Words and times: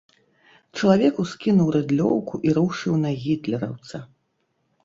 Чалавек 0.77 1.19
ускінуў 1.25 1.69
рыдлёўку 1.75 2.35
і 2.49 2.57
рушыў 2.59 2.93
на 3.05 3.09
гітлераўца. 3.27 3.97